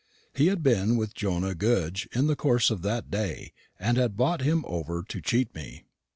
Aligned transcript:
He 0.33 0.47
had 0.47 0.63
been 0.63 0.97
with 0.97 1.13
Jonah 1.13 1.53
Goodge 1.53 2.09
in 2.11 2.25
the 2.25 2.35
course 2.35 2.71
of 2.71 2.81
that 2.81 3.11
day, 3.11 3.53
and 3.79 3.97
had 3.97 4.17
bought 4.17 4.41
him 4.41 4.65
over 4.67 5.03
to 5.07 5.21
cheat 5.21 5.53
me. 5.53 5.83